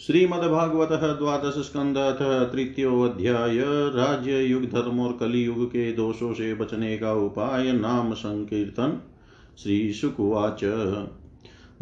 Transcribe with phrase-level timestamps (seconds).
[0.00, 1.94] श्रीमद्भागवत द्वादश स्कंद
[2.52, 3.58] तृतीयोध्याय
[3.94, 9.02] राज्य युग धर्म और कलियुग के दोषों से बचने का उपाय नाम संकीर्तन।
[9.58, 10.64] श्रीशुकुवाच।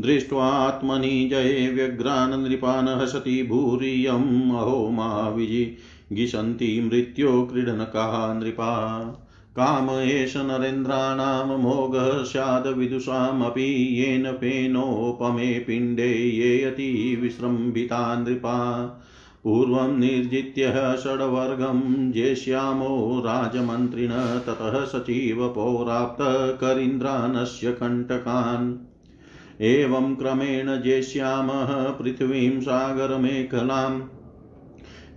[0.01, 9.22] दृष्ट्वात्मनि जये व्यग्रान् नृपान् हसति भूरियम्। अहो मा विजिगिषन्ति मृत्यो क्रीडनकाः नृपा।
[9.57, 17.17] काम एष नरेन्द्राणां मोघः स्याद्विदुषामपि येन फेनोपमे पिण्डे ये अति
[18.19, 18.87] नृपा।
[19.45, 28.75] पूर्वं निर्जित्य षड्वर्गं जेष्यामो राजमन्त्रिण, ततः सचिव पौराप्तकरीन्द्रानस्य कण्टकान्।
[29.61, 34.03] एवं क्रमेण जेष्यामः पृथ्वीं सागरमेखलाम्।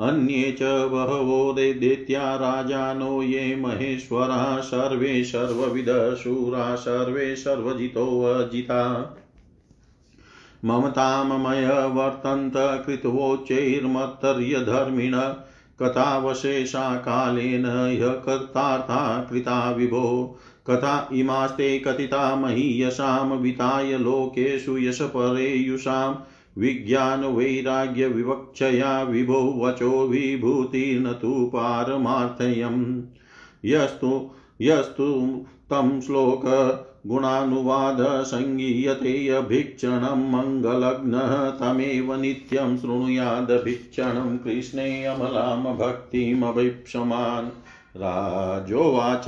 [0.00, 9.14] अन्ये च बहवो दैत्या राजानो ये महेश्वरा। सर्वे सर्वविदशूरा सर्वे सर्वजितोऽजिता
[10.64, 15.34] ममताममय वर्तन्त कृतवोच्चैर्मत्तर्यधर्मिण
[15.82, 20.38] कथावशेषा कालेन ह्य कर्तार्था कृता विभो।
[20.70, 26.14] कथा इमास्ते कथिता महीयसां विताय लोकेषु यशपरेयुषां।
[26.58, 33.02] विज्ञानवैराग्यविवक्षया विभो वचो विभूतिर्न तु पारमार्थयम्।
[33.64, 36.44] यस्तु यस्तु तं श्लोक
[37.06, 47.50] गुणानुवाद सङ्गीयते अभीक्षणं मङ्गलग्नः तमेव नित्यं शृणुयादभीक्षणं कृष्णे अमलां भक्तिमभीप्समान्
[47.96, 49.24] राजोवाच,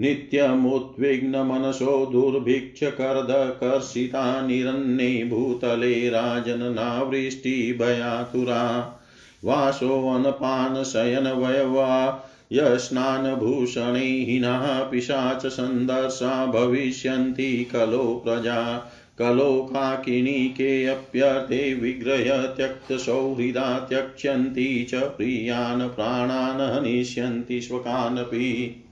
[0.00, 8.92] नित्यमुद्विग्नमनसो दुर्भिक्षकर्दकर्षिता निरन्ये भूतले राजननावृष्टिभयातुरा
[9.44, 12.22] वासोऽनपानशयनवयवा
[12.52, 27.60] यस्नानभूषणैहिनः पिशाच सन्दर्शा भविष्यन्ति कलो प्रजा, कलो काकिनीकेऽप्यर्थे विग्रह त्यक्तसौहृदा त्यक्ष्यन्ति च प्रियान् प्राणान् हनिष्यन्ति
[27.60, 28.82] स्वकानपि।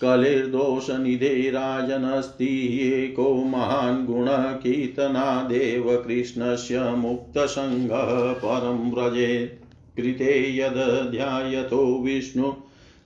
[0.03, 9.63] कलिर्दोषनिधे राजनस्ति एको महान् गुणः कीर्तनादेव कृष्णस्य मुक्तसङ्गः परं व्रजेत्
[9.97, 12.53] कृते यदध्यायतो विष्णु,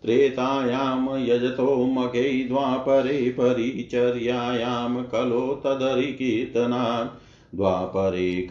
[0.02, 8.48] त्रेतायां यजतो मकै द्वापरे परिचर्यायां कलो तदरिकीर्तनात् द्वापरे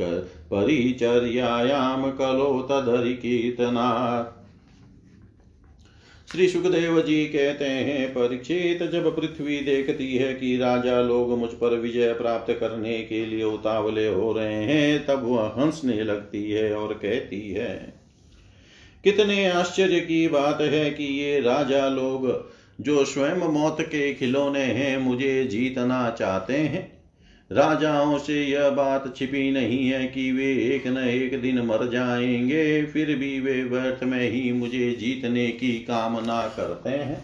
[0.52, 4.34] परिचर्यायां कलो तदरिकीर्तनात्
[6.32, 11.76] श्री सुखदेव जी कहते हैं, परीक्षित जब पृथ्वी देखती है कि राजा लोग मुझ पर
[11.76, 16.94] विजय प्राप्त करने के लिए उतावले हो रहे हैं, तब वह हंसने लगती है और
[16.94, 17.94] कहती है,
[19.04, 22.28] कितने आश्चर्य की बात है कि ये राजा लोग
[22.82, 26.95] जो स्वयं मौत के खिलौने हैं, मुझे जीतना चाहते हैं।
[27.52, 32.86] राजाओं से यह बात छिपी नहीं है कि वे एक न एक दिन मर जाएँगे,
[32.86, 37.24] फिर भी वे व्यर्थ में ही मुझे जीतने की कामना करते हैं।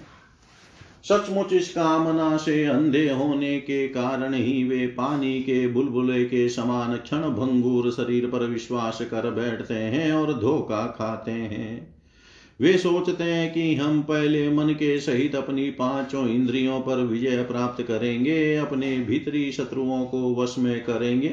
[1.04, 6.98] सचमुच इस कामना से अंधे होने के कारण ही वे पानी के बुलबुले के समान
[6.98, 11.90] क्षण भंगुर शरीर पर विश्वास कर बैठते हैं और धोखा खाते हैं।
[12.62, 17.84] वे सोचते हैं कि हम पहले मन के सहित अपनी पाँचों इंद्रियों पर विजय प्राप्त
[17.84, 21.30] करेंगे, अपने भीतरी शत्रुओं को वश में करेंगे।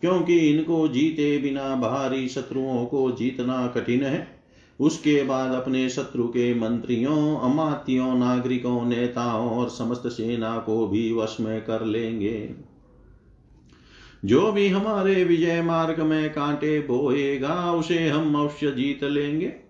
[0.00, 4.40] क्योंकि इनको जीते बिना बाहरी शत्रुओं को जीतना कठिन है।
[4.80, 11.36] उसके बाद अपने शत्रु के मंत्रियों, अमात्यों, नागरिकों, नेताओं और समस्त सेना को भी वश
[11.40, 12.50] में कर लेंगे।
[14.24, 19.69] जो भी हमारे विजय मार्ग में कांटे बोएगा, उसे हम अवश्य जीत लेंगे।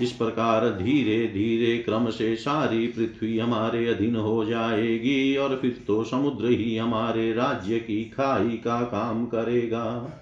[0.00, 6.04] इस प्रकार धीरे धीरे क्रम से सारी पृथ्वी हमारे अधीन हो जाएगी और फिर तो
[6.04, 10.16] समुद्र ही हमारे राज्य की खाई का काम करेगा।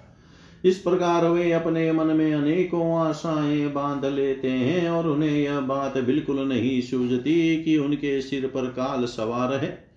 [0.65, 5.97] इस प्रकार वे अपने मन में अनेकों आशाएँ बाँध लेते हैं और उन्हें यह बात
[5.97, 9.88] बिल्कुल नहीं सूझती कि उनके सिर पर काल सवार है।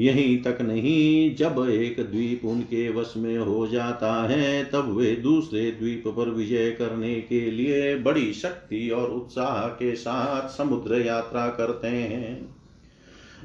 [0.00, 5.70] यहीं तक नहीं जब एक द्वीप उनके वश में हो जाता है, तब वे दूसरे
[5.70, 11.88] द्वीप पर विजय करने के लिए बड़ी शक्ति और उत्साह के साथ समुद्र यात्रा करते
[11.88, 12.54] हैं।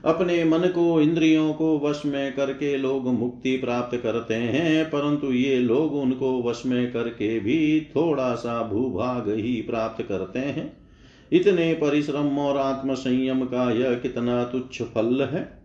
[0.05, 5.59] अपने मन को, इंद्रियों को वश में करके लोग मुक्ति प्राप्त करते हैं, परंतु ये
[5.59, 10.77] लोग उनको वश में करके भी थोड़ा सा भूभाग ही प्राप्त करते हैं।
[11.31, 15.64] इतने परिश्रम और आत्म संयम का यह कितना तुच्छ फल है।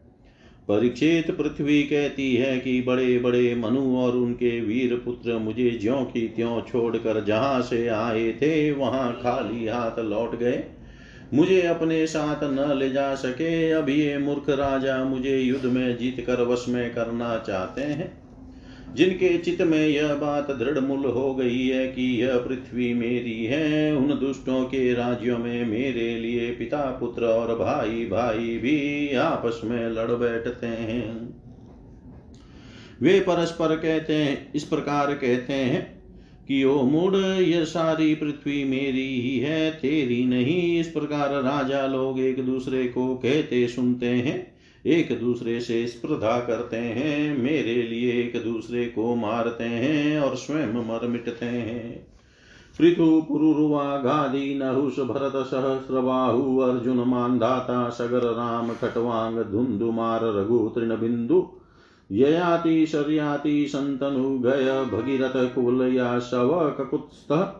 [0.71, 6.29] परीक्षित पृथ्वी कहती है कि बड़े बड़े मनु और उनके वीर पुत्र मुझे ज्यों की
[6.29, 10.65] त्यों छोड़कर जहाँ से आए थे, वहाँ खाली हाथ लौट गए।
[11.35, 16.25] मुझे अपने साथ न ले जा सके। अब ये मूर्ख राजा मुझे युद्ध में जीत
[16.27, 18.20] कर वश में करना चाहते हैं।
[18.95, 23.97] जिनके चित्त में यह बात दृढ़ मूल हो गई है कि यह पृथ्वी मेरी है,
[23.97, 29.91] उन दुष्टों के राज्यों में मेरे लिए पिता, पुत्र और भाई भाई भी आपस में
[29.91, 31.35] लड़ बैठते हैं।
[33.03, 36.03] वे परस्पर कहते हैं, इस प्रकार कहते हैं
[36.49, 42.21] कि, ओ मूड यह सारी पृथ्वी मेरी ही है, तेरी नहीं। इस प्रकार राजा लोग
[42.21, 44.50] एक दूसरे को कहते सुनते हैं।
[44.87, 50.67] एक दूसरे से स्पर्धा करते हैं, मेरे लिए एक दूसरे को मारते हैं और स्वयं
[50.67, 52.07] मर मिटते हैं।
[52.79, 61.61] पृथु, पुरुरुवा, गादी, नहुष, भरत सहस्रबाहु अर्जुन मानधाता सगर, राम, खटवांग, धुंधुमार रघु तृण बिंदु,
[62.13, 67.60] ययाति, शर्याति, संतनु, गय, भगीरथ कुलया शव ककुत्स्थ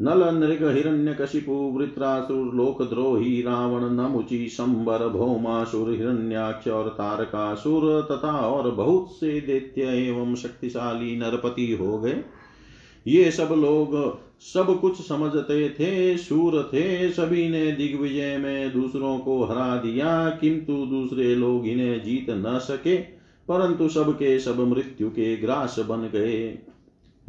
[0.00, 8.70] नल नृग हिरण्य कशिपु वृत्रासुर लोकद्रोही रावण नमुचि संबर भौमासुर हिरण्याक्ष और तारकासुर तथा और
[8.70, 12.24] बहुत से दैत्य एवं शक्तिशाली नरपति हो गए।
[13.06, 19.44] ये सब लोग सब कुछ समझते थे, शूर थे, सभी ने दिग्विजय में दूसरों को
[19.44, 22.96] हरा दिया, किंतु दूसरे लोग इन्हें जीत न सके,
[23.48, 26.58] परंतु सबके सब मृत्यु के ग्रास बन गए।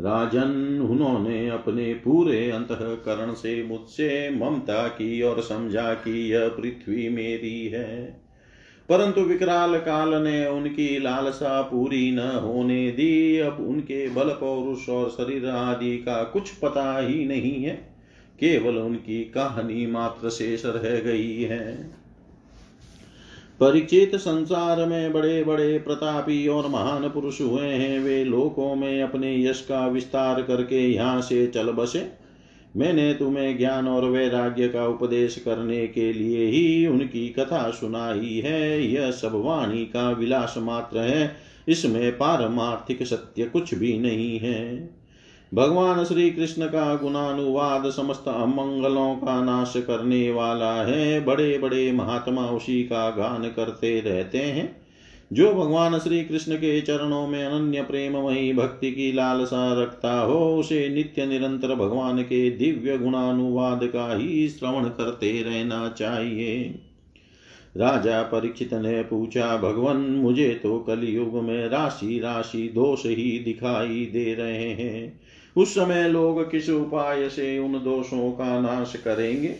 [0.02, 7.68] राजन, उन्होंने अपने पूरे अंतकरण से मुझसे ममता की और समझा कि यह पृथ्वी मेरी
[7.68, 8.26] है।
[8.90, 15.10] परंतु विकराल काल ने उनकी लालसा पूरी न होने दी। अब उनके बल, पौरुष और
[15.10, 17.96] शरीर आदि का कुछ पता ही नहीं है।
[18.40, 22.05] केवल उनकी कहानी मात्र शेष रह गई है।
[23.60, 29.46] परिचित संसार में बड़े बड़े प्रतापी और महान पुरुष हुए हैं। वे लोकों में अपने
[29.46, 32.12] यश का विस्तार करके यहाँ से चल बसे।
[32.78, 38.88] मैंने तुम्हें ज्ञान और वैराग्य का उपदेश करने के लिए ही उनकी कथा सुनाई है।
[38.94, 41.36] यह सब वाणी का विलास मात्र है।
[41.68, 44.95] इसमें पारमार्थिक सत्य कुछ भी नहीं है।
[45.56, 52.46] भगवान श्री कृष्ण का गुणानुवाद समस्त अमंगलों का नाश करने वाला है। बड़े बड़े महात्मा
[52.46, 54.82] उसी का गान करते रहते हैं।
[55.34, 60.90] जो भगवान श्री कृष्ण के चरणों में अनन्य वही भक्ति की लालसा रखता हो, उसे
[60.90, 66.76] नित्य निरंतर भगवान के दिव्य गुणानुवाद का ही श्रवण करते रहना चाहिए।
[67.78, 74.34] राजा परीक्षित ने पूछा, भगवान, मुझे तो कलयुग में राशि राशि दोष ही दिखाई दे
[74.34, 75.25] रहे हैं।
[75.58, 79.56] उस समय लोग किस उपाय से उन दोषों का नाश करेंगे?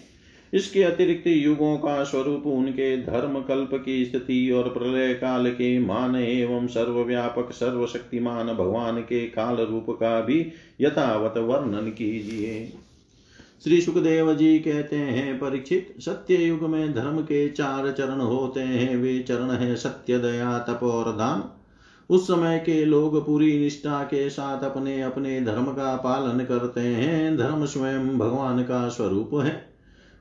[0.54, 6.16] इसके अतिरिक्त युगों का स्वरूप उनके धर्म कल्प की स्थिति और प्रलय काल के मान
[6.16, 12.74] एवं सर्वव्यापक सर्वशक्तिमान भगवान के काल रूप का भी यथावत वर्णन कीजिए।
[13.64, 18.96] श्री सुखदेव जी कहते हैं, परीक्षित सत्य युग में धर्म के चार चरण होते हैं।
[18.96, 21.55] वे चरण है सत्य, दया, तप और दान।
[22.10, 27.38] उस समय के लोग पूरी निष्ठा के साथ अपने अपने धर्म का पालन करते हैं।
[27.38, 29.76] धर्म स्वयं भगवान का स्वरूप है।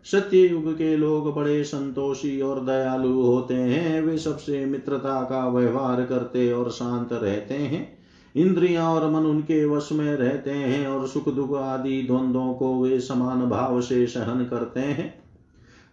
[0.05, 6.05] सत्य युग के लोग बड़े संतोषी और दयालु होते हैं। वे सबसे मित्रता का व्यवहार
[6.05, 7.99] करते और शांत रहते हैं।
[8.37, 13.01] इंद्रियाँ और मन उनके वश में रहते हैं और सुख दुख आदि द्वंद्वों को वे
[13.01, 15.24] समान भाव से सहन करते हैं।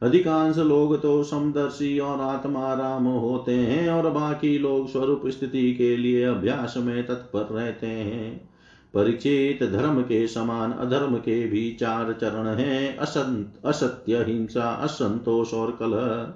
[0.02, 5.98] अधिकांश लोग तो समदर्शी और आत्मा राम होते हैं और बाकी लोग स्वरूप स्थिति के
[5.98, 8.50] लिए अभ्यास में तत्पर रहते हैं।
[8.94, 15.72] परिचित धर्म के समान अधर्म के भी चार चरण हैं, असंत, असत्य, हिंसा, असंतोष और
[15.72, 16.34] कलह।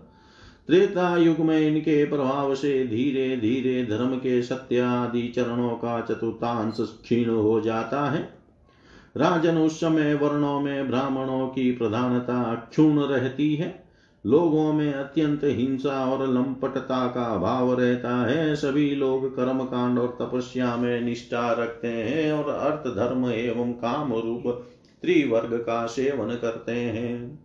[0.67, 6.77] त्रेता युग में इनके प्रभाव से धीरे धीरे धर्म के सत्य आदि चरणों का चतुर्थांश
[6.79, 8.35] क्षीण हो जाता है।
[9.17, 13.86] राजन उस समय वर्णों में ब्राह्मणों की प्रधानता क्षुण रहती है।
[14.25, 20.17] लोगों में अत्यंत हिंसा और लंपटता का भाव रहता है। सभी लोग कर्म कांड और
[20.22, 24.65] तपस्या में निष्ठा रखते हैं और अर्थ, धर्म एवं काम रूप
[25.01, 27.45] त्रिवर्ग का सेवन करते हैं।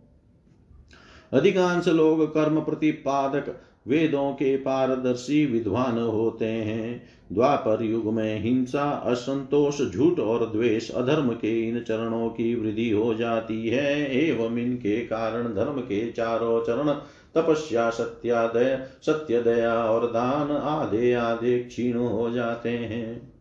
[1.33, 9.81] अधिकांश लोग कर्म प्रतिपादक वेदों के पारदर्शी विद्वान होते हैं। द्वापर युग में हिंसा, असंतोष,
[9.91, 15.43] झूठ और द्वेष अधर्म के इन चरणों की वृद्धि हो जाती है। एवं इनके कारण
[15.43, 16.91] धर्म के चारों चरण,
[17.35, 23.33] तपस्या, सत्यादय सत्य दया और दान आधे आधे क्षीण हो जाते हैं।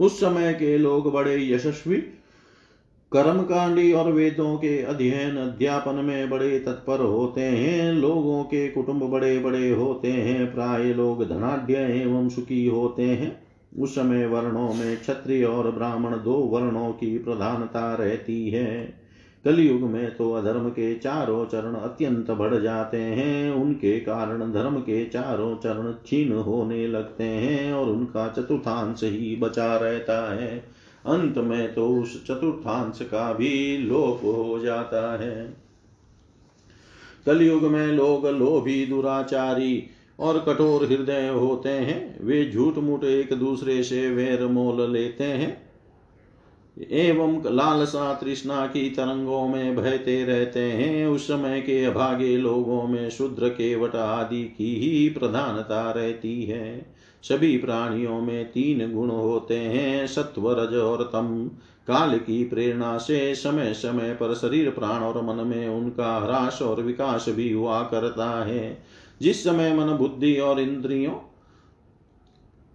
[0.00, 2.02] उस समय के लोग बड़े यशस्वी
[3.12, 9.38] कर्मकांडी और वेदों के अध्ययन अध्यापन में बड़े तत्पर होते हैं। लोगों के कुटुंब बड़े
[9.38, 13.42] बड़े होते हैं। प्राय लोग धनाढ़ एवं सुखी होते हैं।
[13.78, 18.94] उस समय वर्णों में क्षत्रिय और ब्राह्मण दो वर्णों की प्रधानता रहती है।
[19.44, 25.06] कलयुग में तो अधर्म के चारों चरण अत्यंत बढ़ जाते हैं। उनके कारण धर्म के
[25.06, 30.77] चारों चरण क्षीण होने लगते हैं और उनका चतुर्थांश ही बचा रहता है।
[31.08, 35.56] अंत में तो उस चतुर्थांश का भी लोप हो जाता है।
[37.26, 39.84] कलयुग में लोग लोभी दुराचारी
[40.18, 45.68] और कठोर हृदय होते हैं। वे झूठ मूठ एक दूसरे से वैर मोल लेते हैं।
[46.90, 53.10] एवं लालसा तृष्णा की तरंगों में बहते रहते हैं। उस समय के अभागे लोगों में
[53.10, 60.06] शुद्र केवट आदि की ही प्रधानता रहती है। सभी प्राणियों में तीन गुण होते हैं
[60.06, 61.50] सत्व रज और तम।
[61.88, 66.82] काल की प्रेरणा से समय समय पर शरीर, प्राण और मन में उनका ह्रास और
[66.82, 68.82] विकास भी हुआ करता है।
[69.22, 71.12] जिस समय मन बुद्धि और इंद्रियों,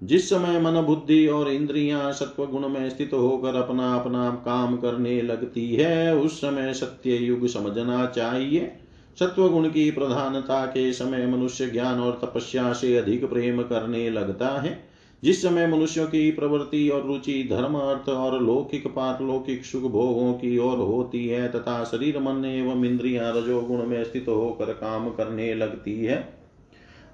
[0.03, 5.21] जिस समय मन बुद्धि और इंद्रियाँ सत्व गुण में स्थित होकर अपना अपना काम करने
[5.21, 8.79] लगती है, उस समय सत्य युग समझना चाहिए।
[9.19, 14.93] सत्वगुण की प्रधानता के समय मनुष्य ज्ञान और तपस्या से अधिक प्रेम करने लगता है।
[15.23, 20.57] जिस समय मनुष्यों की प्रवृत्ति और रुचि धर्म, अर्थ और लौकिक पारलौकिक सुख भोगों की
[20.57, 26.05] ओर होती है तथा शरीर, मन एवं इंद्रिया रजोगुण में स्थित होकर काम करने लगती
[26.05, 26.33] है।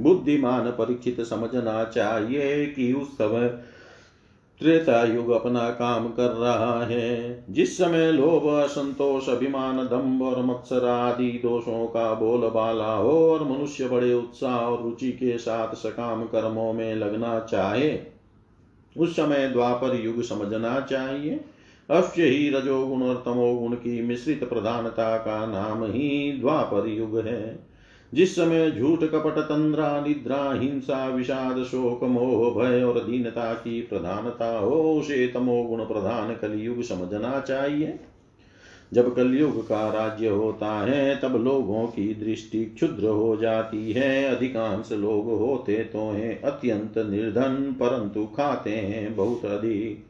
[0.01, 3.59] बुद्धिमान परीक्षित समझना चाहिए कि उस समय
[4.60, 10.86] त्रेता युग अपना काम कर रहा है। जिस समय लोभ, असंतोष, अभिमान, दम्भ और मत्सर
[10.86, 16.74] आदि दोषों का बोलबाला हो और मनुष्य बड़े उत्साह और रुचि के साथ सकाम कर्मों
[16.74, 18.00] में लगना चाहे,
[18.98, 21.39] उस समय द्वापर युग समझना चाहिए।
[21.89, 27.68] अवश्य ही रजोगुण और तमोगुण की मिश्रित प्रधानता का नाम ही द्वापर युग है।
[28.13, 34.60] जिस समय झूठ कपट, तंद्रा, निद्रा, हिंसा, विषाद, शोक, मोह, भय और दीनता की प्रधानता
[34.60, 38.00] हो, उसे तमो गुण प्रधान कलयुग समझना चाहिए।
[38.93, 44.91] जब कलयुग का राज्य होता है, तब लोगों की दृष्टि क्षुद्र हो जाती है। अधिकांश
[44.91, 50.06] लोग होते तो हैं अत्यंत निर्धन, परंतु खाते हैं बहुत अधिक।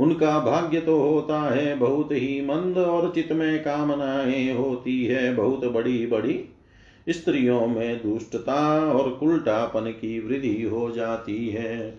[0.00, 5.64] उनका भाग्य तो होता है, बहुत ही मंद और चित में कामनाएँ होती है, बहुत
[5.64, 6.44] बड़ी बड़ी
[7.08, 11.98] स्त्रियों में दुष्टता और कुलटापन की वृद्धि हो जाती है।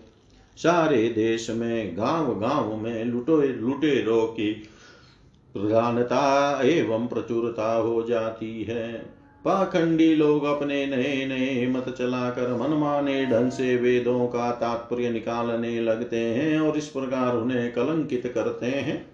[0.56, 4.52] सारे देश में गाँव गाँव में लुटो, लुटेरों की
[5.52, 13.50] प्रधानता एवं प्रचुरता हो जाती है। पाखंडी लोग अपने नए नए मत चलाकर मनमाने ढंग
[13.50, 19.07] से वेदों का तात्पर्य निकालने लगते हैं और इस प्रकार उन्हें कलंकित करते हैं।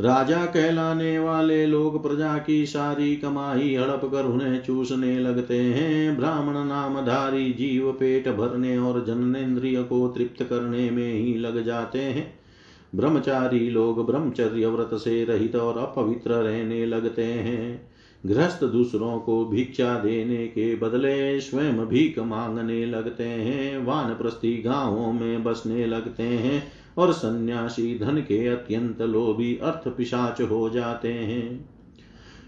[0.00, 6.64] राजा कहलाने वाले लोग प्रजा की सारी कमाई हड़प कर उन्हें चूसने लगते हैं। ब्राह्मण
[6.64, 12.40] नामधारी जीव पेट भरने और जननेन्द्रिय को तृप्त करने में ही लग जाते हैं।
[12.94, 17.90] ब्रह्मचारी लोग ब्रह्मचर्य व्रत से रहित और अपवित्र रहने लगते हैं।
[18.26, 25.44] गृहस्थ दूसरों को भिक्षा देने के बदले स्वयं भीख मांगने लगते हैं। वानप्रस्थी गाँवों में
[25.44, 31.68] बसने लगते हैं। और सन्यासी धन के अत्यंत लोभी अर्थ पिशाच हो जाते हैं।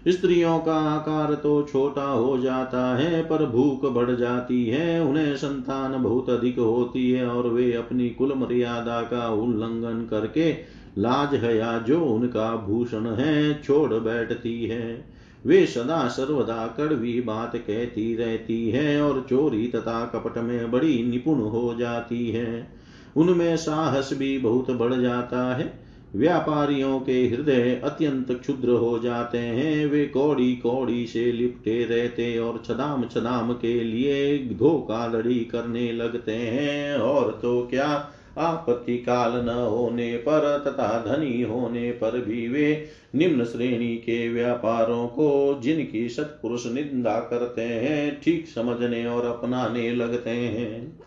[0.07, 6.03] स्त्रियों का आकार तो छोटा हो जाता है, पर भूख बढ़ जाती है, उन्हें संतान
[6.03, 10.55] बहुत अधिक होती है और वे अपनी कुल मर्यादा का उल्लंघन करके
[10.97, 15.13] लाज हया जो उनका भूषण है, छोड़ बैठती है।
[15.45, 21.39] वे सदा सर्वदा कड़वी बात कहती रहती है और चोरी तथा कपट में बड़ी निपुण
[21.39, 22.82] हो जाती है।
[23.17, 25.83] उनमें साहस भी बहुत बढ़ जाता है।
[26.15, 32.63] व्यापारियों के हृदय अत्यंत क्षुद्र हो जाते हैं। वे कौड़ी कौड़ी से लिपटे रहते और
[32.65, 39.49] छदाम छदाम के लिए धोखा लड़ी करने लगते हैं। और तो क्या, आपत्ति काल न
[39.49, 46.65] होने पर तथा धनी होने पर भी वे निम्न श्रेणी के व्यापारों को, जिनकी सत्पुरुष
[46.65, 50.99] निंदा करते हैं, ठीक समझने और अपनाने लगते हैं।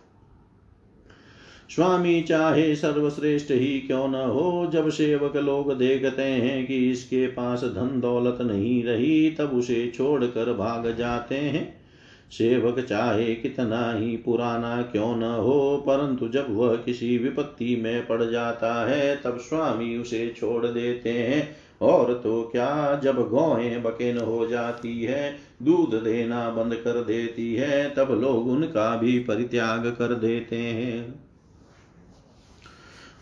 [1.71, 7.65] स्वामी चाहे सर्वश्रेष्ठ ही क्यों न हो, जब सेवक लोग देखते हैं कि इसके पास
[7.65, 11.87] धन दौलत नहीं रही, तब उसे छोड़कर भाग जाते हैं।
[12.31, 18.25] सेवक चाहे कितना ही पुराना क्यों न हो, परंतु जब वह किसी विपत्ति में पड़
[18.25, 24.47] जाता है, तब स्वामी उसे छोड़ देते हैं। और तो क्या, जब गौएँ बकेन हो
[24.47, 30.57] जाती है, दूध देना बंद कर देती है, तब लोग उनका भी परित्याग कर देते
[30.57, 31.26] हैं।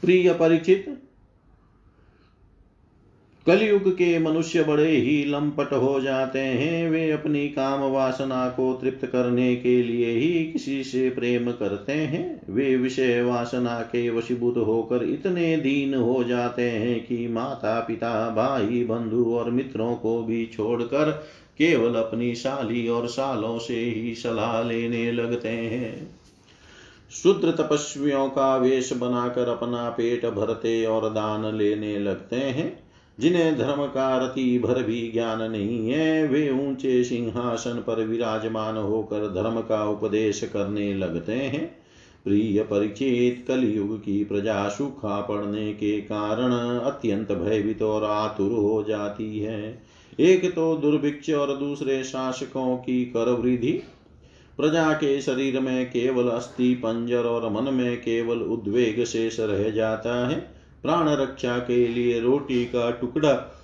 [0.04, 0.84] प्रिय परिचित,
[3.46, 9.06] कलयुग के मनुष्य बड़े ही लंपट हो जाते हैं। वे अपनी काम वासना को तृप्त
[9.06, 15.04] करने के लिए ही किसी से प्रेम करते हैं। वे विषय वासना के वशीभूत होकर
[15.04, 21.10] इतने दीन हो जाते हैं कि माता पिता भाई बंधु और मित्रों को भी छोड़कर
[21.58, 26.23] केवल अपनी साली और सालों से ही सलाह लेने लगते हैं।
[27.22, 32.84] शुद्र तपस्वियों का वेश बनाकर अपना पेट भरते और दान लेने लगते हैं।
[33.20, 39.34] जिन्हें धर्म का रति भर भी ज्ञान नहीं है, वे ऊँचे सिंहासन पर विराजमान होकर
[39.34, 41.76] धर्म का उपदेश करने लगते हैं।
[42.24, 49.38] प्रिय परिचित, कलयुग की प्रजा सूखा पड़ने के कारण अत्यंत भयभीत और आतुर हो जाती
[49.40, 49.82] है।
[50.20, 53.82] एक तो दुर्भिक्ष और दूसरे शासकों की कर वृद्धि
[54.56, 60.28] प्रजा के शरीर में केवल अस्थि, पंजर और मन में केवल उद्वेग शेष रह जाता
[60.28, 63.62] है। प्राण रक्षा के लिए रोटी का टुकड़ा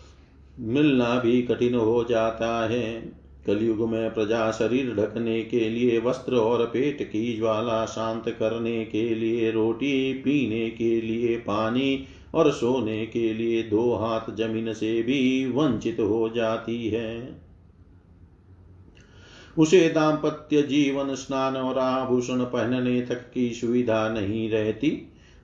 [0.58, 6.66] मिलना भी कठिन हो जाता है। कलयुग में प्रजा शरीर ढकने के लिए वस्त्र और
[6.66, 13.34] पेट की ज्वाला शांत करने के लिए रोटी, पीने के लिए पानी और सोने के
[13.34, 17.39] लिए दो हाथ ज़मीन से भी वंचित हो जाती है।
[19.60, 24.98] उसे दाम्पत्य जीवन, स्नान और आभूषण पहनने तक की सुविधा नहीं रहती।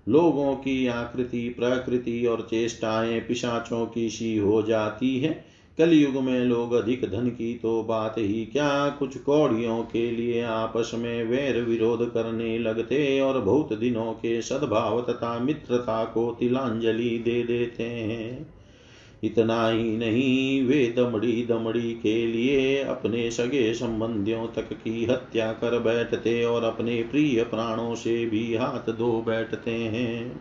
[0.08, 5.44] लोगों की आकृति, प्रकृति और चेष्टाएँ पिशाचों की सी हो जाती है।
[5.78, 10.90] कलयुग में लोग अधिक धन की तो बात ही क्या, कुछ कौड़ियों के लिए आपस
[10.94, 17.42] में वैर विरोध करने लगते और बहुत दिनों के सद्भाव तथा मित्रता को तिलांजलि दे
[17.42, 18.55] देते हैं।
[19.24, 25.78] इतना ही नहीं, वे दमड़ी दमड़ी के लिए अपने सगे संबंधियों तक की हत्या कर
[25.78, 30.40] बैठते और अपने प्रिय प्राणों से भी हाथ धो बैठते हैं।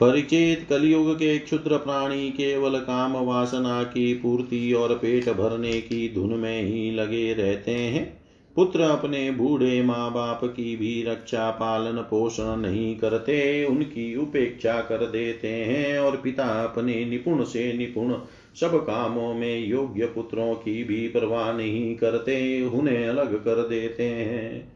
[0.00, 6.34] परिचित कलयुग के क्षुद्र प्राणी केवल काम वासना की पूर्ति और पेट भरने की धुन
[6.34, 8.21] में ही लगे रहते हैं।
[8.56, 15.06] पुत्र अपने बूढ़े माँ बाप की भी रक्षा, पालन, पोषण नहीं करते, उनकी उपेक्षा कर
[15.06, 18.14] देते हैं और पिता अपने निपुण से निपुण
[18.60, 24.72] सब कामों में योग्य पुत्रों की भी परवाह नहीं करते, उन्हें अलग कर देते हैं।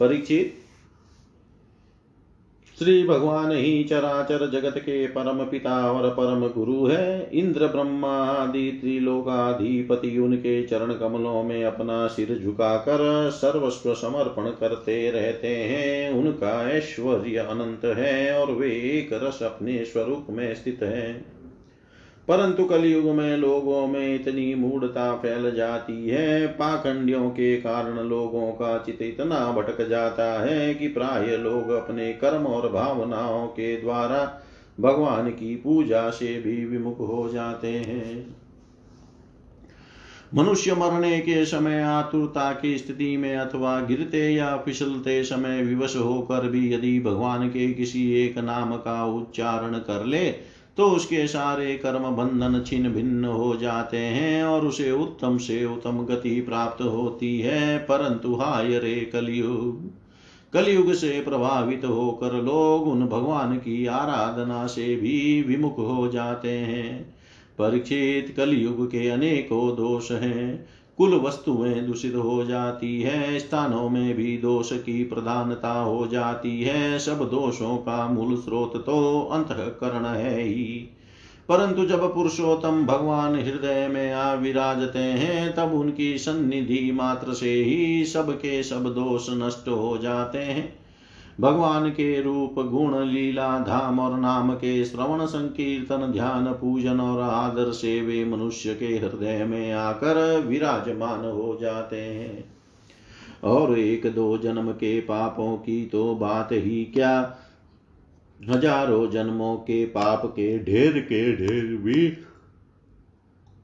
[0.00, 0.63] परीक्षित
[2.78, 8.78] श्री भगवान ही चराचर जगत के परम पिता और परम गुरु है। इंद्र ब्रह्मा आदि
[8.80, 17.36] त्रिलोकाधिपति उनके चरण कमलों में अपना सिर झुकाकर सर्वस्व समर्पण करते रहते हैं। उनका ऐश्वर्य
[17.36, 21.33] अनंत है और वे एक रस अपने स्वरूप में स्थित है।
[22.28, 28.78] परंतु कलयुग में लोगों में इतनी मूढ़ता फैल जाती है। पाखंडियों के कारण लोगों का
[28.78, 34.40] चित इतना भटक जाता है कि प्राय लोग अपने कर्म और भावनाओं के द्वारा
[34.80, 38.36] भगवान की पूजा से भी विमुख हो जाते हैं।
[40.34, 46.48] मनुष्य मरने के समय आतुरता की स्थिति में अथवा गिरते या फिसलते समय विवश होकर
[46.48, 52.02] भी यदि भगवान के किसी एक नाम का उच्चारण कर ले तो उसके सारे कर्म
[52.02, 57.78] बंधन छिन्न भिन्न हो जाते हैं और उसे उत्तम से उत्तम गति प्राप्त होती है,
[57.78, 59.90] परंतु हाय रे कलयुग।
[60.52, 67.14] कलयुग से प्रभावित होकर लोग उन भगवान की आराधना से भी विमुख हो जाते हैं।
[67.58, 70.66] परीक्षित कलयुग के अनेकों दोष हैं।
[70.98, 76.98] कुल वस्तुएँ दूषित हो जाती है, स्थानों में भी दोष की प्रधानता हो जाती है,
[76.98, 80.90] सब दोषों का मूल स्रोत तो अंतकरण है ही।
[81.48, 88.04] परंतु जब पुरुषोत्तम भगवान हृदय में आ विराजते हैं, तब उनकी सन्निधि मात्र से ही
[88.04, 90.83] सबके सब दोष नष्ट हो जाते हैं।
[91.40, 97.72] भगवान के रूप, गुण, लीला, धाम और नाम के श्रवण, संकीर्तन, ध्यान, पूजन और आदर
[97.72, 102.44] से वे मनुष्य के हृदय में आकर विराजमान हो जाते हैं।
[103.44, 107.36] और एक दो जन्म के पापों की तो बात ही क्या?
[108.48, 112.08] हज़ारों जन्मों के पाप के ढेर के ढेर भी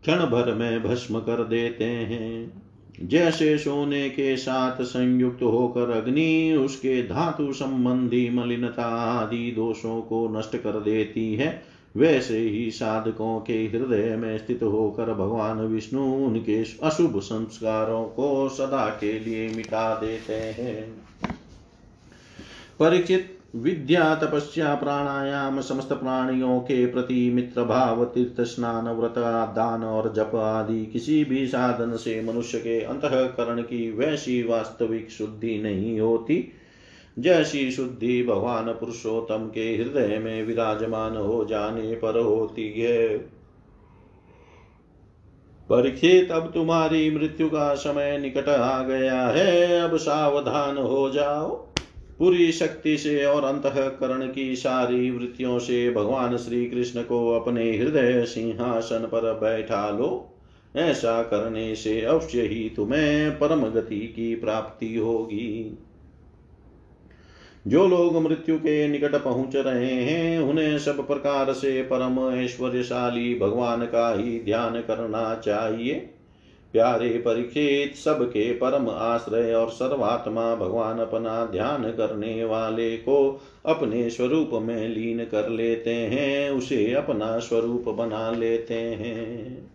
[0.02, 2.62] क्षण भर में भस्म कर देते हैं।
[3.02, 10.56] जैसे सोने के साथ संयुक्त होकर अग्नि, उसके धातु संबंधी मलिनता आदि दोषों को नष्ट
[10.56, 11.62] कर देती है,
[11.96, 18.88] वैसे ही साधकों के हृदय में स्थित होकर भगवान विष्णु उनके अशुभ संस्कारों को सदा
[18.88, 21.02] के लिए मिटा देते हैं।
[22.78, 29.14] परीक्षित विद्या तपस्या प्राणायाम समस्त प्राणियों के प्रति मित्र भाव, तीर्थ, स्नान, व्रत,
[29.56, 35.58] दान और जप आदि किसी भी साधन से मनुष्य के अंतकरण की वैसी वास्तविक शुद्धि
[35.62, 36.52] नहीं होती।
[37.18, 43.18] जैसी शुद्धि भगवान पुरुषोत्तम के हृदय में विराजमान हो जाने पर होती है।
[45.72, 51.69] परीक्षित अब तुम्हारी मृत्यु का समय निकट आ गया है। अब सावधान हो जाओ।
[52.20, 58.24] पूरी शक्ति से और अंतकरण की सारी वृत्तियों से भगवान श्री कृष्ण को अपने हृदय
[58.24, 60.38] सिंहासन पर बैठा लो।
[60.76, 65.78] ऐसा करने से अवश्य ही तुम्हें परम गति की प्राप्ति होगी।
[67.66, 73.86] जो लोग मृत्यु के निकट पहुँच रहे हैं, उन्हें सब प्रकार से परम ऐश्वर्यशाली भगवान
[73.86, 76.14] का ही ध्यान करना चाहिए।
[76.72, 84.50] प्यारे परीक्षित सबके परम आश्रय और सर्वात्मा भगवान अपना ध्यान करने वाले को अपने स्वरूप
[84.52, 89.70] में लीन कर लेते हैं, उसे अपना स्वरूप बना लेते हैं।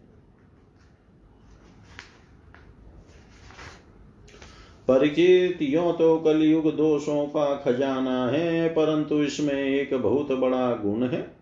[4.88, 11.35] परिचित यो तो कलयुग दोषों का खजाना है, परंतु इसमें एक बहुत बड़ा गुण है।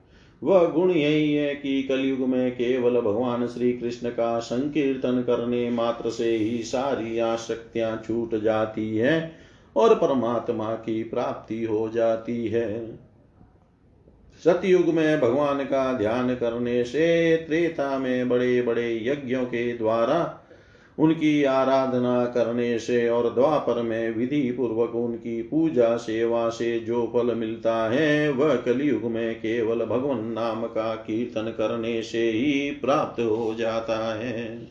[0.44, 6.10] वह गुण यही है कि कलयुग में केवल भगवान श्री कृष्ण का संकीर्तन करने मात्र
[6.10, 9.36] से ही सारी आसक्तियाँ छूट जाती है
[9.76, 12.98] और परमात्मा की प्राप्ति हो जाती है।
[14.44, 20.40] सतयुग में भगवान का ध्यान करने से त्रेता में बड़े बड़े यज्ञों के द्वारा
[21.00, 27.36] उनकी आराधना करने से और द्वापर में विधि पूर्वक उनकी पूजा सेवा से जो फल
[27.36, 33.56] मिलता है, वह कलयुग में केवल भगवान नाम का कीर्तन करने से ही प्राप्त हो
[33.58, 34.68] जाता है।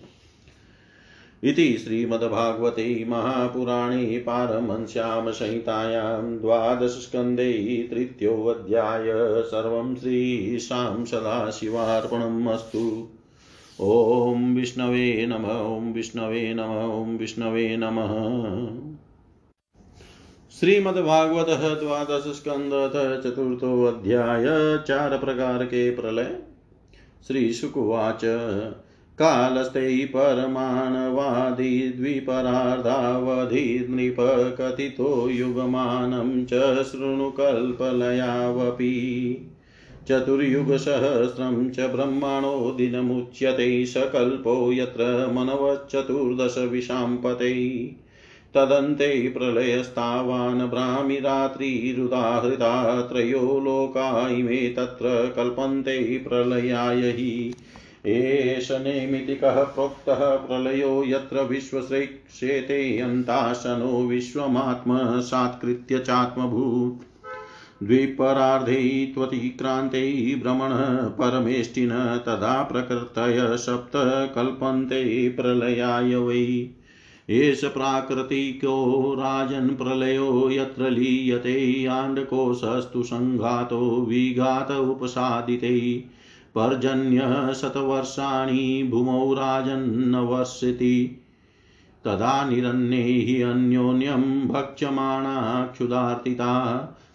[1.44, 9.04] इति श्रीमद्भागवते महापुराणे पारमंस्यां संहितायां द्वादशस्कन्धे तृतीयोऽध्याय,
[9.42, 13.08] सर्वं श्रीशां सदाशिवार्पणम् अस्तु।
[13.82, 18.12] ॐ विष्णवे नम ॐ विष्णवे नम ॐ विष्णवे नमः।
[20.60, 21.46] श्रीमद्भागवत
[22.28, 22.72] स्कंद
[23.24, 24.44] चतुर्थोऽध्याय
[24.88, 26.38] चार प्रकार के प्रलय।
[27.28, 28.20] श्री शुकुवाच
[29.18, 34.16] कालस्ते परमाणवादी द्विपरार्धावधि नृप
[34.60, 38.92] कथितो युगमानं च शृणु कल्पलयावपि।
[40.08, 47.86] चतुर्युगसहस्रं च ब्रह्मणो दिनमुच्यते सकल्पो यत्र मनवच्चतुर्दशविशाम्पते
[48.54, 57.54] तदन्ते प्रलयस्तावान् भ्रामिरात्रिरुदाहृता त्रयो लोका इमे तत्र कल्पन्ते प्रलयाय हि।
[58.06, 67.11] एष नैमितिकः प्रोक्तः प्रलयो यत्र विश्वश्रेक्षेते अन्ताशनो विश्वमात्मसात्कृत्य चात्मभूत्।
[67.82, 71.90] द्विपरार्धे त्वतिक्रान्ते भ्रमणः परमेष्टिन
[72.26, 73.92] तदा प्रकृतय सप्त
[74.34, 76.68] कल्पन्ते प्रलयाय वै।
[77.28, 78.76] एष प्राकृतिको
[79.14, 86.04] राजन् प्रलयो यत्र लीयते आण्डकोशस्तु सङ्घातो विघात उपसादिते।
[86.54, 91.18] पर्जन्यः शतवर्षाणि भूमौ राजन्नवर्षति
[92.04, 96.52] तदा निरन्ये हि अन्योन्यं भक्ष्यमाणा क्षुधार्तिता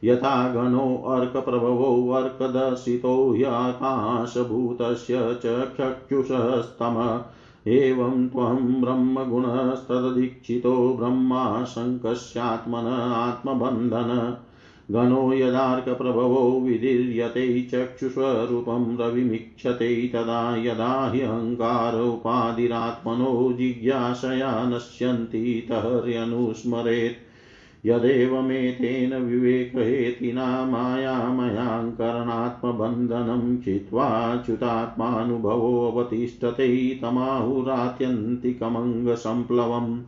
[0.04, 7.24] यथा गणोऽर्कप्रभवो अर्कदर्शितो ह्याकाशभूतस्य च चक्षुषस्तम।
[7.66, 14.36] एवं त्वं ब्रह्मगुणस्तदीक्षितो ब्रह्मा शङ्कस्यात्मन आत्मबन्धन।
[14.90, 25.66] गणो यदार्कप्रभवो विदीर्यते चक्षुस्वरूपं रविमीक्षते तदा यदा ह्यहङ्कार उपाधिरात्मनो जिज्ञासया नश्यन्ति
[27.86, 40.00] तर्यनुस्मरेत् यदेवमेतेन विवेकहेतिना मायामयाङ्करणात्मबन्धनं चित्वा च्युतात्मानुभवोऽवतिष्ठते तमाहुरात्यन्तिकमङ्गसम्प्लवम्।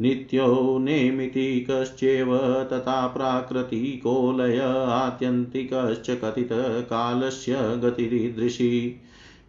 [0.00, 8.94] नित्यो नेमितिकश्चेव तथा प्राकृतिकोलय आत्यन्तिकश्च कथितकालस्य गतिरीदृशी।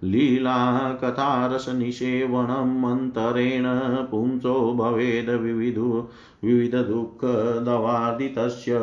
[0.03, 3.63] लीलाकथारसनिषेवणम् अन्तरेण
[4.03, 6.07] पुंसो भवेद् विविधु
[6.43, 8.79] विविधदुःखदवादितस्य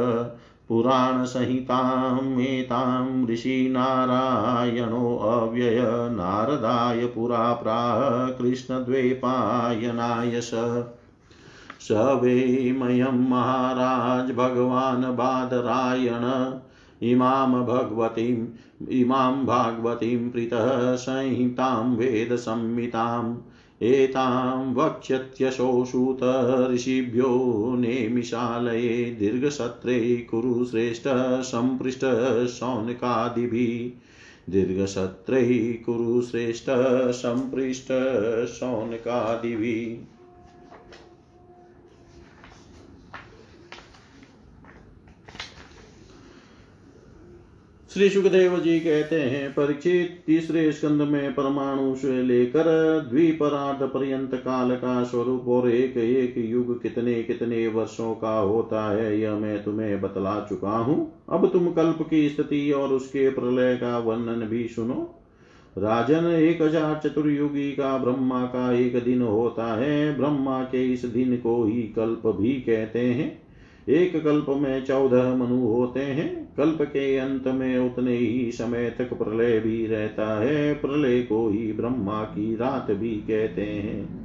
[0.72, 10.50] पुराणसंहितामेतां ऋषिनारायणोऽव्यय नारदाय पुरा प्राह कृष्णद्वैपायनाय स।
[11.92, 16.52] वेमयं महाराज भगवान् बादरायण।
[17.08, 23.36] इमां भगवतीम् इमां भागवतीं प्रीतः संहितां वेदसंहिताम्।
[23.82, 26.20] एतां वक्ष्यत्यशोषुत
[26.72, 27.30] ऋषिभ्यो
[27.78, 29.98] नेमिशालये दीर्घसत्रे
[30.30, 31.08] कुरु श्रेष्ठ
[31.50, 32.04] सम्पृष्ट
[32.48, 33.90] शौनकादिभिः
[34.52, 35.44] दीर्घसत्रै
[35.86, 36.66] कुरु श्रेष्ठ
[37.22, 37.92] सम्पृष्ट
[38.58, 40.11] शौनकादिभिः
[47.92, 52.64] श्री सुखदेव जी कहते हैं, परीक्षित तीसरे स्कंद में परमाणु से लेकर
[53.10, 59.20] द्विपराध पर्यंत काल का स्वरूप और एक एक युग कितने कितने वर्षों का होता है,
[59.20, 60.96] यह मैं तुम्हें बतला चुका हूँ।
[61.30, 64.94] अब तुम कल्प की स्थिति और उसके प्रलय का वर्णन भी सुनो।
[65.76, 71.36] राजन एक हज़ार चतुर्युगी का ब्रह्मा का एक दिन होता है, ब्रह्मा के इस दिन
[71.36, 73.30] को ही कल्प भी कहते हैं।
[73.90, 79.12] एक कल्प में चौदह मनु होते हैं कल्प के अंत में उतने ही समय तक
[79.12, 84.22] प्रलय भी रहता है। प्रलय को ही ब्रह्मा की रात भी कहते हैं।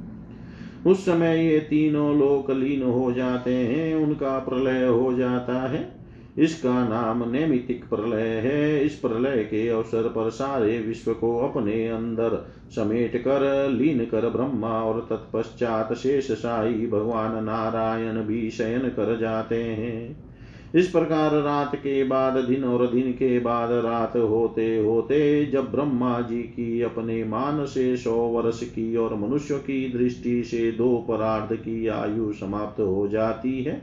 [0.86, 5.98] उस समय ये तीनों लोक लीन हो जाते हैं, उनका प्रलय हो जाता है।
[6.38, 12.46] इसका नाम नैमितिक प्रलय है। इस प्रलय के अवसर पर सारे विश्व को अपने अंदर
[12.70, 19.62] समेट कर, लीन कर ब्रह्मा और तत्पश्चात शेष शाही भगवान नारायण भी शयन कर जाते
[19.62, 20.27] हैं।
[20.74, 26.20] इस प्रकार रात के बाद, दिन और दिन के बाद, रात होते होते जब ब्रह्मा
[26.20, 31.56] जी की अपने मान से सौ वर्ष की और मनुष्य की दृष्टि से दो परार्ध
[31.56, 33.82] की आयु समाप्त हो जाती है,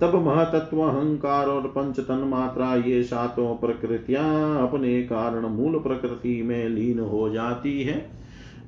[0.00, 6.68] तब महतत्व, अहंकार और पंच तन मात्रा ये सातों प्रकृतियाँ अपने कारण मूल प्रकृति में
[6.68, 8.10] लीन हो जाती है।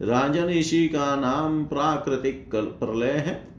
[0.03, 3.54] राजन इसी का नाम प्राकृतिक प्रलय है।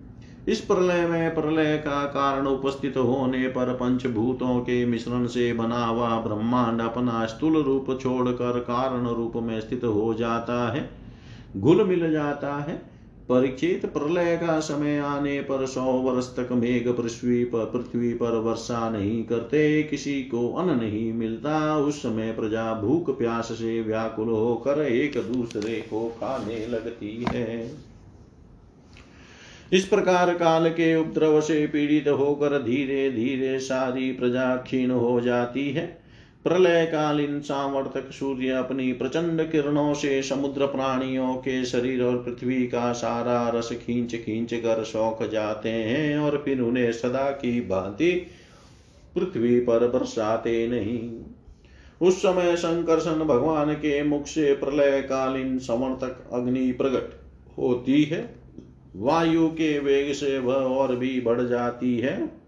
[0.48, 6.22] इस प्रलय में प्रलय का कारण उपस्थित होने पर पंचभूतों के मिश्रण से बना हुआ
[6.22, 10.90] ब्रह्मांड अपना स्थूल रूप छोड़कर कारण रूप में स्थित हो जाता है।
[11.58, 12.96] घुल मिल जाता है।
[13.30, 18.90] परीक्षित प्रलय का समय आने पर सौ वर्ष तक मेघ पृथ्वी पर पृथ्वी पर वर्षा
[18.90, 24.82] नहीं करते, किसी को अन्न नहीं मिलता। उस समय प्रजा भूख प्यास से व्याकुल होकर
[24.82, 27.72] एक दूसरे को खाने लगती है।
[29.76, 35.72] इस प्रकार काल के उपद्रव से पीड़ित होकर धीरे धीरे सारी प्रजा क्षीण हो जाती
[35.72, 35.86] है।
[36.44, 42.94] प्रलय कालीन सावर्तक सूर्य अपनी प्रचंड किरणों से समुद्र प्राणियों के शरीर और पृथ्वी का
[42.94, 48.12] सारा रस खींच खींच कर शौक जाते हैं और फिर उन्हें सदा की भांति
[49.16, 51.12] पृथ्वी पर बरसाते नहीं।
[52.02, 57.22] उस समय संकर्षण भगवान के मुख से प्रलय कालीन समर्थक अग्नि प्रकट
[57.58, 58.45] होती है।
[58.96, 62.46] वायु के वेग से वह और भी बढ़ जाती है।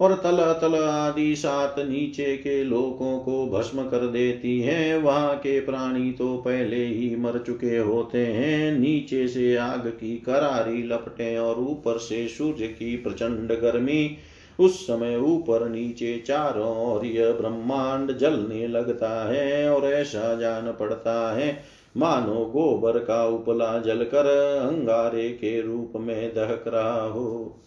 [0.00, 5.60] और तल तल आदि सात नीचे के लोकों को भस्म कर देती है। वहाँ के
[5.60, 11.58] प्राणी तो पहले ही मर चुके होते हैं। नीचे से आग की करारी लपटें और
[11.58, 14.16] ऊपर से सूर्य की प्रचंड गर्मी।
[14.60, 21.36] उस समय ऊपर नीचे चारों ओर यह ब्रह्मांड जलने लगता है और ऐसा जान पड़ता
[21.36, 24.26] है मानो गोबर का उपला जलकर
[24.72, 27.60] अंगारे के रूप में दहक रहा हो।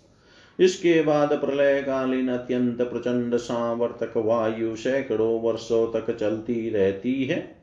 [0.59, 7.57] इसके बाद प्रलय कालीन अत्यंत प्रचंड सांवर्तक वायु सैकड़ों वर्षों तक चलती रहती है।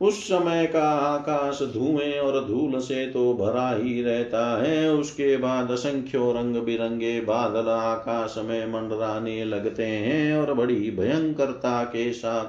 [0.00, 5.70] उस समय का आकाश धुएँ और धूल से तो भरा ही रहता है। उसके बाद
[5.70, 12.44] असंख्यो रंग बिरंगे बादल आकाश में मंडराने लगते हैं और बड़ी भयंकरता के साथ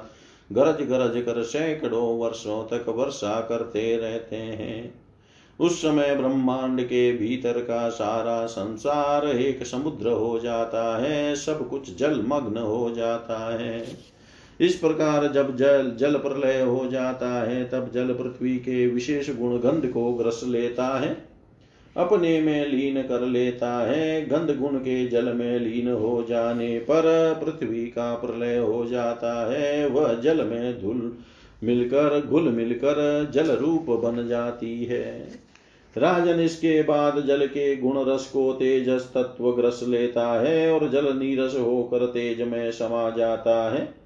[0.53, 5.03] गरज गरज कर सैकड़ों वर्षों तक वर्षा करते रहते हैं।
[5.59, 11.97] उस समय ब्रह्मांड के भीतर का सारा संसार एक समुद्र हो जाता है, सब कुछ
[11.97, 13.85] जलमग्न हो जाता है।
[14.61, 19.57] इस प्रकार जब जल जल प्रलय हो जाता है, तब जल पृथ्वी के विशेष गुण
[19.57, 21.32] गंध को ग्रस लेता है।
[21.97, 27.03] अपने में लीन कर लेता है। गंध गुण के जल में लीन हो जाने पर
[27.43, 31.17] पृथ्वी का प्रलय हो जाता है। वह जल में धुल
[31.63, 35.29] मिलकर, घुल मिलकर जल रूप बन जाती है।
[35.97, 41.17] राजन इसके बाद जल के गुण रस को तेजस तत्व ग्रस लेता है और जल
[41.17, 44.02] नीरस होकर तेज में समा जाता है।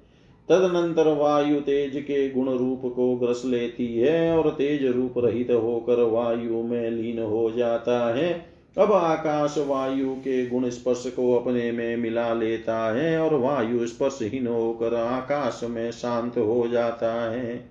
[0.48, 6.02] तदनंतर वायु तेज के गुण रूप को ग्रस लेती है और तेज रूप रहित होकर
[6.02, 11.96] वायु में लीन हो जाता है। अब आकाश वायु के गुण स्पर्श को अपने में
[11.96, 17.70] मिला लेता है और वायु स्पर्शहीन होकर आकाश में शांत हो जाता है।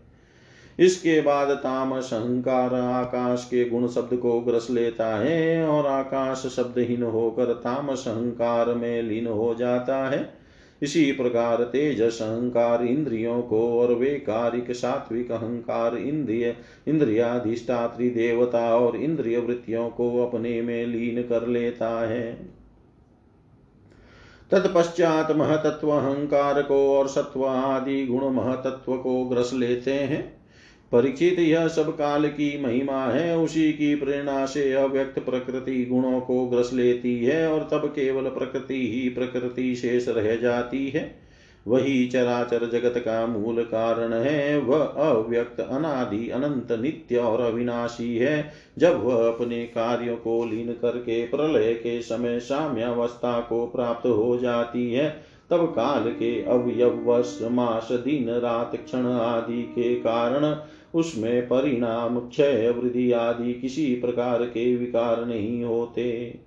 [0.79, 7.03] इसके बाद तामस अहंकार आकाश के गुण शब्द को ग्रस लेता है और आकाश शब्दहीन
[7.03, 10.36] होकर तामस अहंकार में लीन हो जाता है।
[10.81, 16.55] इसी प्रकार तेजस अहंकार इंद्रियों को और वे कारिक, सात्विक अहंकार, इंद्रिय,
[16.87, 22.57] इंद्रियाधिष्ठात्री देवता और इंद्रिय वृत्तियों को अपने में लीन कर लेता है।
[24.51, 30.36] तत्पश्चात महतत्व अहंकार को और सत्व आदि गुण महतत्व को ग्रस लेते हैं।
[30.91, 36.45] परीक्षित यह सब काल की महिमा है, उसी की प्रेरणा से अव्यक्त प्रकृति गुणों को
[36.45, 41.27] ग्रस लेती है और तब केवल प्रकृति ही प्रकृति शेष रह जाती है।
[41.67, 48.51] वही चराचर जगत का मूल कारण है, वह अव्यक्त अनादि अनंत नित्य और अविनाशी है।
[48.77, 54.93] जब वह अपने कार्यों को लीन करके प्रलय के समय साम्यावस्था को प्राप्त हो जाती
[54.93, 60.55] है, तब काल के अवयव मास, दिन, रात, क्षण आदि के कारण
[60.97, 66.39] उसमें परिणाम क्षय, वृद्धि आदि किसी प्रकार के विकार नहीं होते।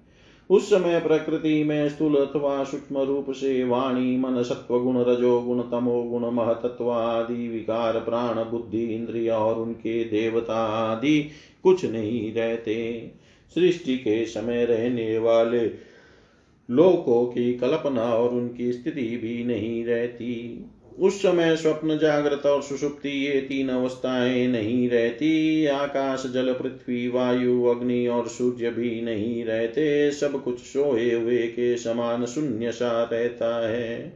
[0.51, 5.61] उस समय प्रकृति में स्थूल अथवा सूक्ष्म रूप से वाणी, मन सत्व गुण रजो गुण
[5.61, 11.29] तमो गुण महतत्व आदि विकार, प्राण, बुद्धि, इंद्रिय और उनके देवता आदि
[11.63, 13.11] कुछ नहीं रहते।
[13.55, 15.91] सृष्टि के समय रहने वाले
[16.71, 20.70] लोकों की कल्पना और उनकी स्थिति भी नहीं रहती।
[21.01, 27.65] उस समय स्वप्न जागृत और सुषुप्ति ये तीन अवस्थाएँ नहीं रहती। आकाश, जल, पृथ्वी, वायु,
[27.65, 33.69] अग्नि और सूर्य भी नहीं रहते। सब कुछ सोए हुए के समान शून्य सा रहता
[33.69, 34.13] है।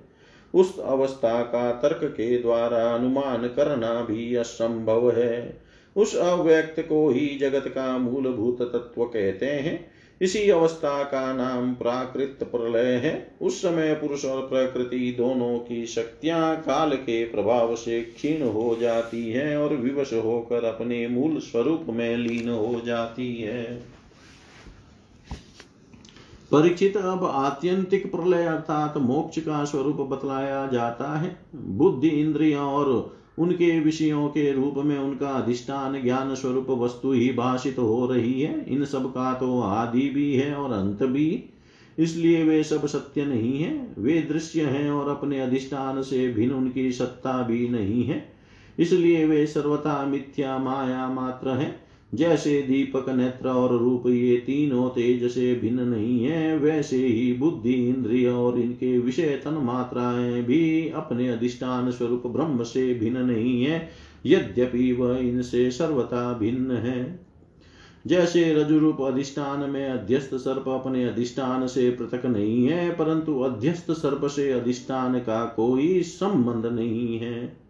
[0.54, 5.60] उस अवस्था का तर्क के द्वारा अनुमान करना भी असंभव है।
[5.96, 12.38] उस अव्यक्त को ही जगत का मूलभूत तत्व कहते हैं। इसी अवस्था का नाम प्राकृत
[12.42, 18.46] प्रलय है। उस समय पुरुष और प्रकृति दोनों की शक्तियाँ काल के प्रभाव से क्षीण
[18.46, 23.94] हो जाती है और विवश होकर अपने मूल स्वरूप में लीन हो जाती है।
[26.52, 33.80] परीक्षित अब आत्यंतिक प्रलय अर्थात मोक्ष का स्वरूप बतलाया जाता है। बुद्धि, इंद्रिय और उनके
[33.80, 38.84] विषयों के रूप में उनका अधिष्ठान ज्ञान स्वरूप वस्तु ही भाषित हो रही है। इन
[38.84, 41.44] सब का तो आदि भी है और अंत भी।
[41.98, 46.92] इसलिए वे सब सत्य नहीं है। वे दृश्य हैं और अपने अधिष्ठान से भिन्न उनकी
[46.92, 48.34] सत्ता भी नहीं है।
[48.78, 51.83] इसलिए वे सर्वथा मिथ्या माया मात्र है।
[52.14, 57.88] जैसे दीपक नेत्र और रूप ये तीनों तेज से भिन्न नहीं है, वैसे ही बुद्धि,
[57.88, 63.88] इंद्रिय और इनके विषय तन मात्राएँ भी अपने अधिष्ठान स्वरूप ब्रह्म से भिन्न नहीं है,
[64.26, 67.24] यद्यपि वह इनसे सर्वथा भिन्न है।
[68.06, 74.26] जैसे रजुरूप अधिष्ठान में अध्यस्त सर्प अपने अधिष्ठान से पृथक नहीं है, परंतु अध्यस्त सर्प
[74.26, 77.63] से अधिष्ठान का कोई संबंध नहीं है।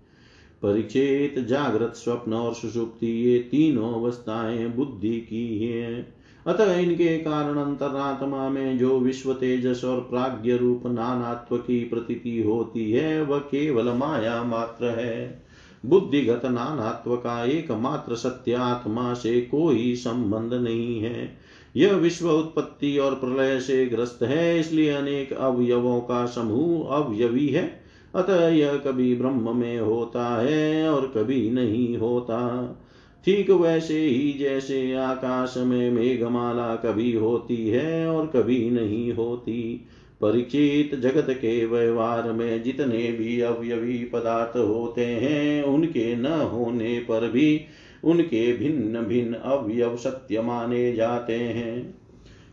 [0.62, 6.14] परिचेत जागृत स्वप्न और सुषुप्ति, ये तीनों अवस्थाएँ बुद्धि की है
[6.46, 12.92] अतः इनके कारण अंतरात्मा में जो विश्व तेजस और प्राग्ञ रूप नानात्व की प्रतीति होती
[12.92, 15.44] है, वह केवल माया मात्र है।
[15.86, 21.36] बुद्धिगत नानात्व का एकमात्र सत्य आत्मा से कोई संबंध नहीं है।
[21.76, 27.83] यह विश्व उत्पत्ति और प्रलय से ग्रस्त है, इसलिए अनेक अवयवों का समूह अवयवी है।
[28.14, 32.40] अतः यह कभी ब्रह्म में होता है और कभी नहीं होता।
[33.24, 39.86] ठीक वैसे ही जैसे आकाश में मेघमाला कभी होती है और कभी नहीं होती।
[40.20, 47.30] परिचित जगत के व्यवहार में जितने भी अवयवी पदार्थ होते हैं, उनके न होने पर
[47.30, 47.60] भी
[48.04, 52.03] उनके भिन्न भिन्न अवयव सत्य माने जाते हैं।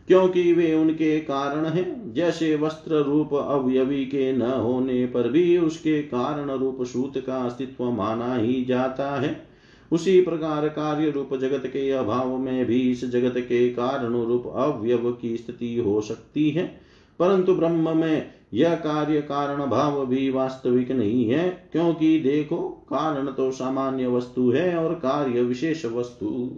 [0.08, 6.02] क्योंकि वे उनके कारण हैं। जैसे वस्त्र रूप अवयवी के न होने पर भी उसके
[6.02, 9.52] कारण रूप सूत का अस्तित्व माना ही जाता है।
[9.92, 15.18] उसी प्रकार कार्य रूप जगत के अभाव में भी इस जगत के कारण रूप अवयव
[15.22, 16.80] की स्थिति हो सकती है।
[17.18, 23.50] परंतु ब्रह्म में यह कार्य कारण भाव भी वास्तविक नहीं है, क्योंकि देखो, कारण तो
[23.50, 26.50] सामान्य वस्तु है और कार्य विशेष वस्तु।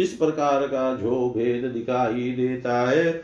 [0.00, 3.22] इस प्रकार का जो भेद दिखाई देता है,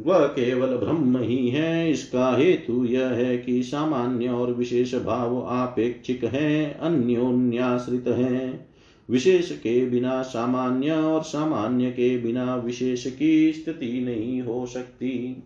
[0.00, 6.24] वह केवल ब्रह्म ही है। इसका हेतु यह है कि सामान्य और विशेष भाव आपेक्षिक
[6.24, 8.68] है, अन्योन्याश्रित है।
[9.10, 15.42] विशेष के बिना सामान्य और सामान्य के बिना विशेष की स्थिति नहीं हो सकती।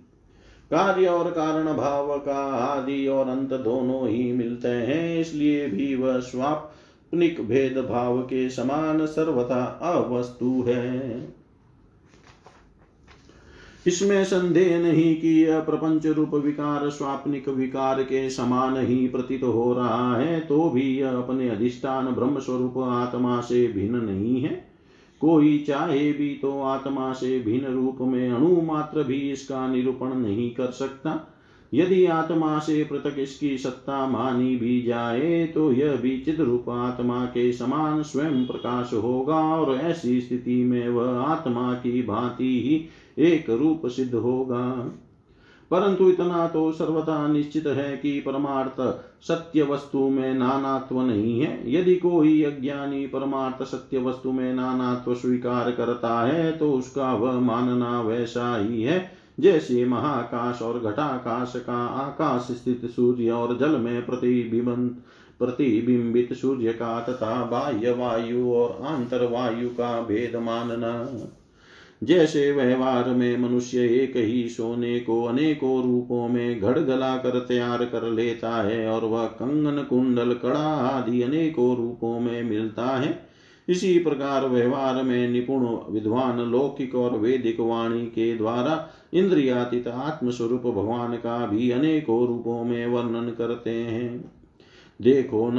[0.70, 6.18] कार्य और कारण भाव का आदि और अंत दोनों ही मिलते हैं, इसलिए भी वह
[6.18, 6.71] स्वाप्निक
[7.12, 11.28] भेद भाव के समान सर्वथा अवस्तु है।
[13.86, 19.72] इसमें संदेह नहीं कि यह प्रपंच रूप विकार, स्वाप्निक विकार के समान ही प्रतीत हो
[19.74, 24.54] रहा है तो भी यह अपने अधिष्ठान ब्रह्म स्वरूप आत्मा से भिन्न नहीं है।
[25.20, 30.50] कोई चाहे भी तो आत्मा से भिन्न रूप में अणु मात्र भी इसका निरूपण नहीं
[30.50, 31.31] कर सकता।
[31.72, 37.24] यदि आत्मा से पृथक इसकी सत्ता मानी भी जाए तो यह भी चिद रूप आत्मा
[37.24, 43.50] के समान स्वयं प्रकाश होगा, और ऐसी स्थिति में वह आत्मा की भांति ही एक
[43.50, 44.68] रूप सिद्ध होगा।
[45.70, 48.80] परंतु इतना तो सर्वथा निश्चित है कि परमार्थ
[49.22, 55.70] सत्य वस्तु में नानात्व नहीं है। यदि कोई अज्ञानी परमार्थ सत्य वस्तु में नानात्व स्वीकार
[55.70, 62.42] करता है तो उसका वह मानना वैसा ही है जैसे महाकाश और घटाकाश का आकाश
[62.42, 65.02] स्थित सूर्य और जल में प्रतिबिंबित
[65.38, 71.08] प्रतिबिंबित सूर्य का तथा बाह्य वायु और आंतर वायु का भेद मानना।
[72.02, 77.84] जैसे व्यवहार में मनुष्य एक ही सोने को अनेकों रूपों में घड़ गला कर तैयार
[77.84, 83.31] कर लेता है और वह कंगन, कुंडल, कड़ा आदि अनेकों रूपों में मिलता है।
[83.72, 91.16] इसी प्रकार व्यवहार में निपुण, विद्वान, लौकिक और वैदिक वाणी के द्वारा इंद्रियातीत आत्मस्वरूप भगवान
[91.16, 94.34] का भी अनेकों रूपों में वर्णन करते हैं।
[95.02, 95.58] देखो न,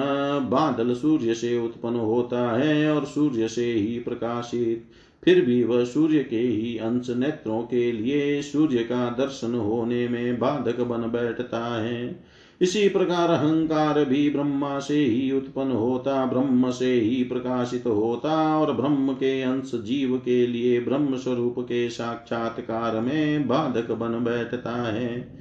[0.49, 4.85] बादल सूर्य से उत्पन्न होता है और सूर्य से ही प्रकाशित।
[5.25, 10.39] फिर भी वह सूर्य के ही अंश नेत्रों के लिए सूर्य का दर्शन होने में
[10.39, 12.25] बाधक बन बैठता है।
[12.63, 18.73] इसी प्रकार अहंकार भी ब्रह्मा से ही उत्पन्न होता, ब्रह्म से ही प्रकाशित होता और
[18.73, 25.37] ब्रह्म के अंश जीव के लिए ब्रह्म स्वरूप के साक्षात्कार में बाधक बन बैठता है।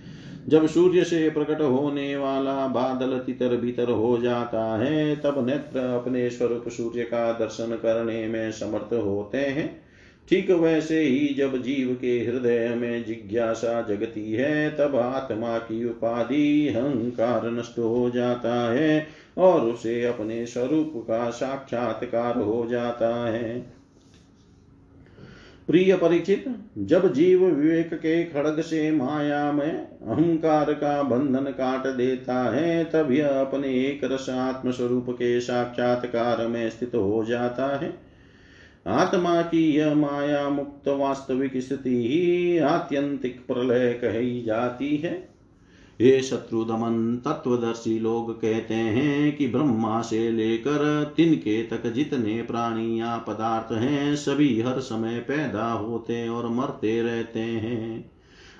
[0.48, 6.30] जब सूर्य से प्रकट होने वाला बादल तितर भीतर हो जाता है, तब नेत्र अपने
[6.30, 9.91] स्वरूप सूर्य का दर्शन करने में समर्थ होते हैं।
[10.28, 16.68] ठीक वैसे ही जब जीव के हृदय में जिज्ञासा जगती है, तब आत्मा की उपाधि
[16.68, 19.06] अहंकार नष्ट हो जाता है
[19.38, 23.82] और उसे अपने स्वरूप का साक्षात्कार हो जाता है।
[25.66, 26.44] प्रिय परिचित,
[26.78, 33.12] जब जीव विवेक के खड़ग से माया में अहंकार का बंधन काट देता है, तब
[33.12, 38.11] यह अपने एक रस आत्म स्वरूप के साक्षात्कार में स्थित हो जाता है।
[38.86, 45.32] आत्मा की यह माया मुक्त वास्तविक स्थिति ही आत्यंतिक प्रलय कही जाती है।
[46.00, 53.00] ये शत्रु दमन तत्वदर्शी लोग कहते हैं कि ब्रह्मा से लेकर तिनके तक जितने प्राणी
[53.00, 58.10] या पदार्थ हैं, सभी हर समय पैदा होते और मरते रहते हैं।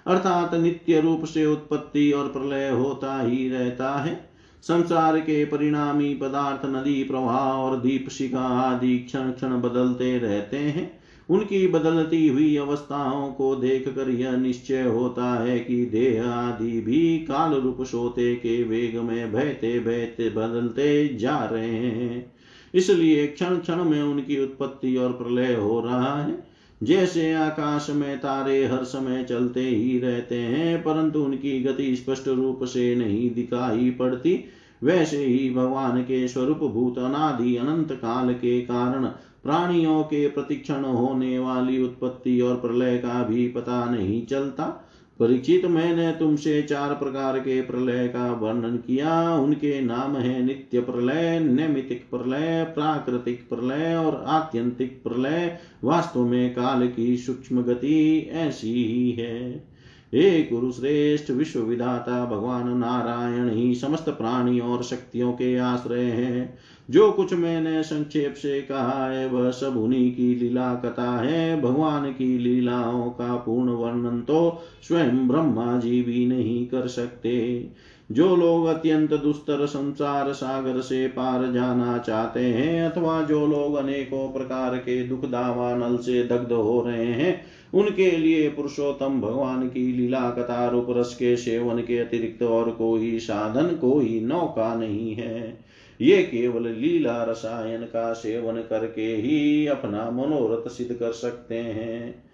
[0.06, 4.31] अर्थात नित्य रूप से उत्पत्ति और प्रलय होता ही रहता है।
[4.62, 11.02] संसार के परिणामी पदार्थ, नदी, प्रवाह और दीप, शिखा आदि क्षण क्षण बदलते रहते हैं।
[11.30, 17.18] उनकी बदलती हुई अवस्थाओं को देख कर यह निश्चय होता है कि देह आदि भी
[17.18, 22.32] काल रूप सोते के वेग में बहते बहते बदलते जा रहे हैं।
[22.74, 26.51] इसलिए क्षण क्षण में उनकी उत्पत्ति और प्रलय हो रहा है।
[26.82, 32.64] जैसे आकाश में तारे हर समय चलते ही रहते हैं, परंतु उनकी गति स्पष्ट रूप
[32.64, 34.44] से नहीं दिखाई पड़ती।
[34.82, 39.06] वैसे ही भगवान के स्वरूप भूत अनादि अनंत काल के कारण
[39.42, 44.88] प्राणियों के प्रतिक्षण होने वाली उत्पत्ति और प्रलय का भी पता नहीं चलता।
[45.20, 51.40] परीक्षित मैंने तुमसे चार प्रकार के प्रलय का वर्णन किया। उनके नाम है नित्य प्रलय
[51.40, 59.12] नैमितिक प्रलय, प्राकृतिक प्रलय और आत्यंतिक प्रलय। वास्तव में काल की सूक्ष्म गति ऐसी ही
[59.12, 59.72] है।
[60.14, 66.58] हे कुरुश्रेष्ठ विश्व विधाता भगवान नारायण ही समस्त प्राणी और शक्तियों के आश्रय हैं।
[66.90, 72.12] जो कुछ मैंने संक्षेप से कहा है, वह सब उन्हीं की लीला कथा है। भगवान
[72.12, 77.66] की लीलाओं का पूर्ण वर्णन तो स्वयं ब्रह्मा जी भी नहीं कर सकते।
[78.12, 84.32] जो लोग अत्यंत दुस्तर संसार सागर से पार जाना चाहते हैं, अथवा जो लोग अनेकों
[84.32, 89.92] प्रकार के दुख दावा नल से दग्ध हो रहे हैं, उनके लिए पुरुषोत्तम भगवान की
[89.92, 95.71] लीला कथा रूप रस के सेवन के अतिरिक्त और कोई साधन, कोई नौका नहीं है।
[96.03, 102.24] ये केवल लीला रसायन का सेवन करके ही अपना मनोरथ सिद्ध कर सकते हैं।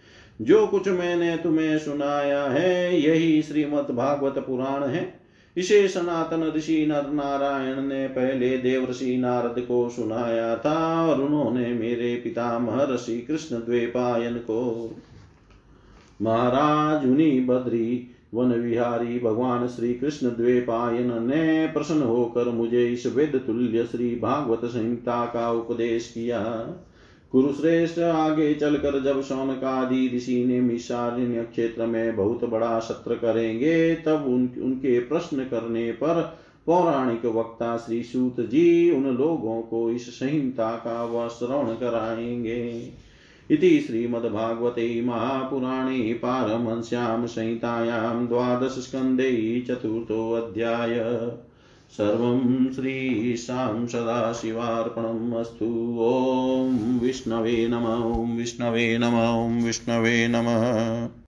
[0.43, 5.21] जो कुछ मैंने तुम्हें सुनाया है, यही श्रीमद् भागवत पुराण है।
[5.57, 11.67] इसे सनातन ऋषि नर नारायण ने पहले देव ऋषि नारद को सुनाया था और उन्होंने
[11.69, 14.97] मेरे पिता महर्षि कृष्ण द्वेपायन को।
[16.23, 23.43] महाराज उन्हीं बद्री वन विहारी भगवान श्री कृष्ण द्वेपायन ने प्रसन्न होकर मुझे इस वेद
[23.47, 26.43] तुल्य श्री भागवत संहिता का उपदेश किया।
[27.33, 34.25] कुरुश्रेष्ठ आगे चलकर जब शौनकादि ऋषि ने मिशारण्य क्षेत्र में बहुत बड़ा सत्र करेंगे तब
[34.27, 40.77] उन, उनके प्रश्न करने पर पौराणिक वक्ता श्री सूत जी उन लोगों को इस संहिता
[40.77, 42.93] का वह श्रवण कराएँगे।
[43.51, 51.29] इति श्रीमद्भागवते महापुराणे पारमंस्यां संहितायां द्वादशस्कन्धे चतुर्थोऽध्याय
[51.91, 57.85] सर्वं श्रीशां सदाशिवार्पणम् अस्तु। ॐ विष्णवे नम,
[58.23, 61.09] ॐ विष्णवे नम, ॐ विष्णवे नमः।